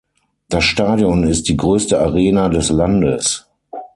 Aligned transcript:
Das 0.49 0.63
Stadion 0.63 1.23
ist 1.25 1.47
die 1.47 1.57
größte 1.57 1.99
Arena 1.99 2.49
des 2.49 2.71
Landes. 2.71 3.45